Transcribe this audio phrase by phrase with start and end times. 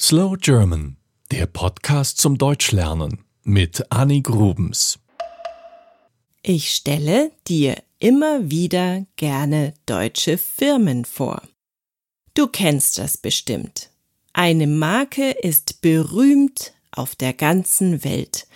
[0.00, 0.96] Slow German,
[1.30, 4.98] der Podcast zum Deutschlernen mit Annie Grubens.
[6.42, 11.42] Ich stelle dir immer wieder gerne deutsche Firmen vor.
[12.34, 13.90] Du kennst das bestimmt.
[14.32, 18.48] Eine Marke ist berühmt auf der ganzen Welt,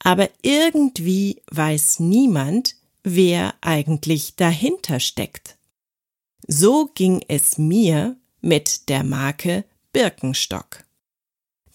[0.00, 5.56] aber irgendwie weiß niemand, wer eigentlich dahinter steckt.
[6.48, 10.84] So ging es mir mit der Marke Birkenstock.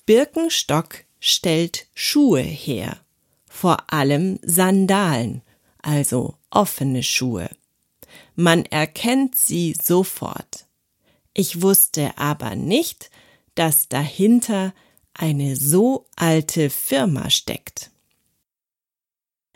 [0.05, 3.01] Birkenstock stellt Schuhe her,
[3.45, 5.41] vor allem Sandalen,
[5.81, 7.49] also offene Schuhe.
[8.35, 10.65] Man erkennt sie sofort.
[11.33, 13.11] Ich wusste aber nicht,
[13.55, 14.73] dass dahinter
[15.13, 17.91] eine so alte Firma steckt.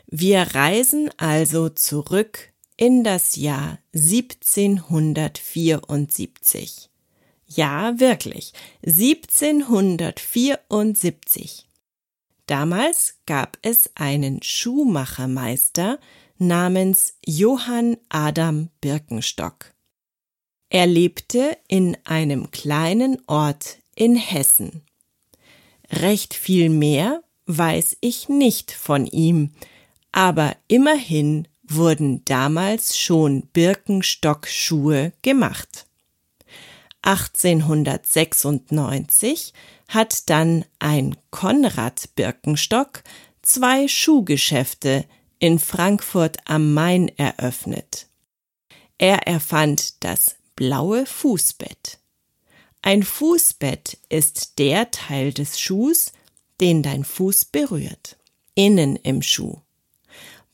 [0.07, 6.88] Wir reisen also zurück in das Jahr 1774.
[7.49, 8.53] Ja, wirklich.
[8.85, 11.67] 1774.
[12.45, 15.99] Damals gab es einen Schuhmachermeister
[16.37, 19.73] namens Johann Adam Birkenstock.
[20.69, 24.83] Er lebte in einem kleinen Ort in Hessen.
[25.91, 29.53] Recht viel mehr weiß ich nicht von ihm,
[30.11, 35.88] aber immerhin wurden damals schon Birkenstock-Schuhe gemacht.
[37.01, 39.53] 1896
[39.87, 43.03] hat dann ein Konrad Birkenstock
[43.41, 45.05] zwei Schuhgeschäfte
[45.39, 48.07] in Frankfurt am Main eröffnet.
[48.97, 51.99] Er erfand das blaue Fußbett.
[52.81, 56.11] Ein Fußbett ist der Teil des Schuhs,
[56.59, 58.17] den dein Fuß berührt,
[58.55, 59.59] innen im Schuh.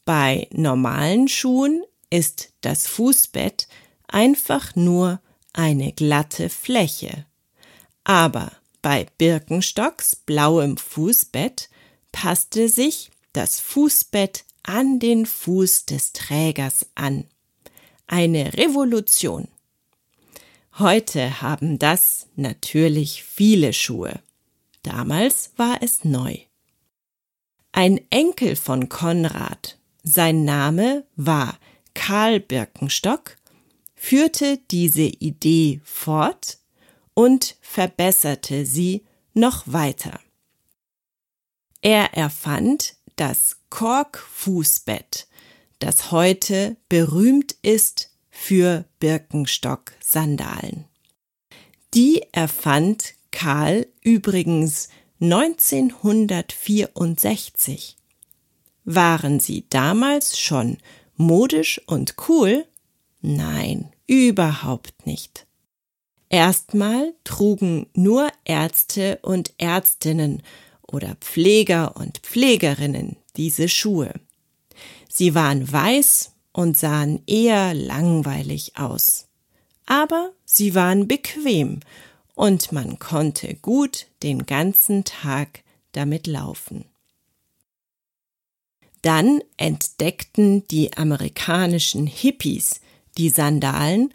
[0.05, 3.67] Bei normalen Schuhen ist das Fußbett
[4.07, 5.19] einfach nur
[5.55, 7.25] eine glatte Fläche.
[8.03, 11.69] Aber bei Birkenstocks blauem Fußbett
[12.11, 17.25] passte sich das Fußbett an den Fuß des Trägers an.
[18.07, 19.47] Eine Revolution.
[20.77, 24.19] Heute haben das natürlich viele Schuhe.
[24.83, 26.37] Damals war es neu.
[27.71, 31.57] Ein Enkel von Konrad, sein Name war
[31.93, 33.34] Karl Birkenstock,
[34.05, 36.59] führte diese Idee fort
[37.15, 40.19] und verbesserte sie noch weiter.
[41.81, 45.27] Er erfand das Korkfußbett,
[45.79, 50.85] das heute berühmt ist für Birkenstock-Sandalen.
[51.95, 54.89] Die erfand Karl übrigens
[55.19, 57.97] 1964.
[58.83, 60.77] Waren sie damals schon
[61.15, 62.67] modisch und cool?
[63.21, 65.47] Nein, Überhaupt nicht.
[66.29, 70.43] Erstmal trugen nur Ärzte und Ärztinnen
[70.81, 74.13] oder Pfleger und Pflegerinnen diese Schuhe.
[75.09, 79.27] Sie waren weiß und sahen eher langweilig aus.
[79.85, 81.79] Aber sie waren bequem
[82.33, 86.85] und man konnte gut den ganzen Tag damit laufen.
[89.01, 92.81] Dann entdeckten die amerikanischen Hippies
[93.17, 94.13] die Sandalen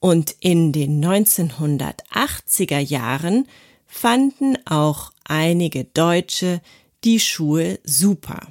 [0.00, 3.48] und in den 1980er Jahren
[3.86, 6.60] fanden auch einige Deutsche
[7.04, 8.48] die Schuhe super.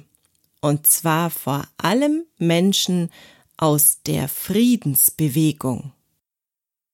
[0.60, 3.10] Und zwar vor allem Menschen
[3.56, 5.92] aus der Friedensbewegung.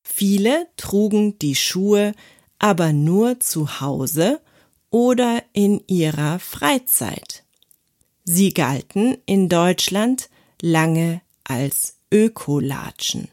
[0.02, 2.14] Viele trugen die Schuhe
[2.58, 4.40] aber nur zu Hause
[4.90, 7.44] oder in ihrer Freizeit.
[8.24, 10.30] Sie galten in Deutschland
[10.62, 13.28] lange als Ökolatschen.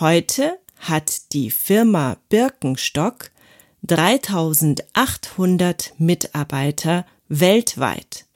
[0.00, 3.30] Heute hat die Firma Birkenstock
[3.84, 8.26] 3800 Mitarbeiter weltweit,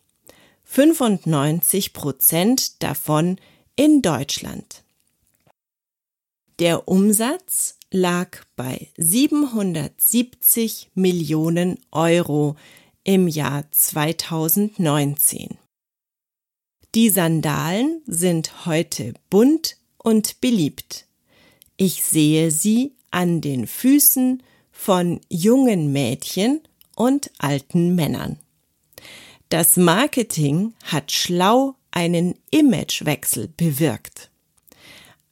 [0.62, 3.40] 95 Prozent davon
[3.74, 4.84] in Deutschland.
[6.60, 12.54] Der Umsatz lag bei 770 Millionen Euro
[13.02, 15.58] im Jahr 2019.
[16.94, 21.06] Die Sandalen sind heute bunt und beliebt.
[21.76, 26.60] Ich sehe sie an den Füßen von jungen Mädchen
[26.94, 28.38] und alten Männern.
[29.48, 34.30] Das Marketing hat schlau einen Imagewechsel bewirkt.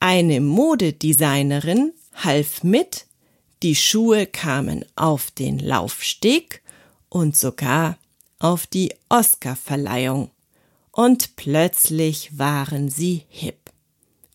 [0.01, 3.07] Eine Modedesignerin half mit,
[3.63, 6.61] die Schuhe kamen auf den Laufsteg
[7.09, 7.99] und sogar
[8.41, 10.32] auf die Oscarverleihung
[10.93, 13.71] und plötzlich waren sie hip.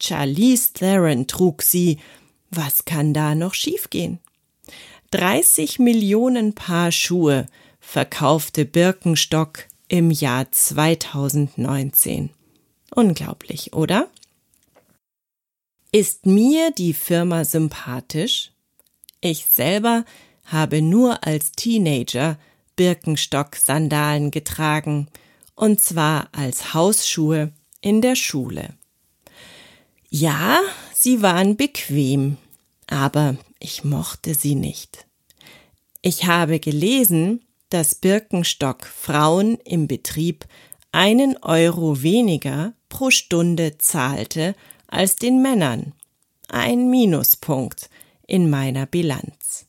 [0.01, 1.99] Charlize Theron trug sie.
[2.49, 4.19] Was kann da noch schiefgehen?
[5.11, 7.45] 30 Millionen Paar Schuhe
[7.79, 12.31] verkaufte Birkenstock im Jahr 2019.
[12.93, 14.09] Unglaublich, oder?
[15.91, 18.51] Ist mir die Firma sympathisch?
[19.21, 20.03] Ich selber
[20.45, 22.37] habe nur als Teenager
[22.75, 25.07] Birkenstock-Sandalen getragen,
[25.57, 27.51] und zwar als Hausschuhe
[27.81, 28.75] in der Schule.
[30.09, 30.61] Ja,
[30.93, 32.37] sie waren bequem,
[32.85, 35.05] aber ich mochte sie nicht.
[36.01, 40.45] Ich habe gelesen, dass Birkenstock Frauen im Betrieb
[40.91, 44.55] einen Euro weniger pro Stunde zahlte
[44.87, 45.93] als den Männern.
[46.47, 47.89] Ein Minuspunkt
[48.25, 49.65] in meiner Bilanz.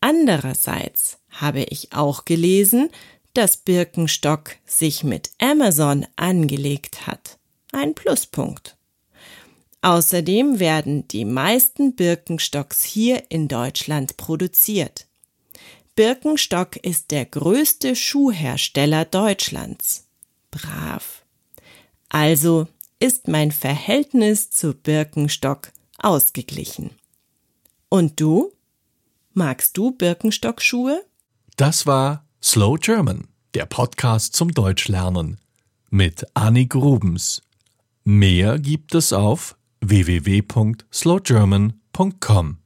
[0.00, 2.90] Andererseits habe ich auch gelesen,
[3.34, 7.38] dass Birkenstock sich mit Amazon angelegt hat.
[7.72, 8.76] Ein Pluspunkt.
[9.80, 15.06] Außerdem werden die meisten Birkenstocks hier in Deutschland produziert.
[15.94, 20.06] Birkenstock ist der größte Schuhhersteller Deutschlands.
[20.50, 21.24] Brav.
[22.08, 22.66] Also
[23.00, 26.90] ist mein Verhältnis zu Birkenstock ausgeglichen.
[27.88, 28.52] Und du?
[29.32, 31.04] Magst du Birkenstock-Schuhe?
[31.56, 35.38] Das war Slow German, der Podcast zum Deutschlernen
[35.90, 37.42] mit Annie Grubens.
[38.04, 42.58] Mehr gibt es auf www.slowgerman.com.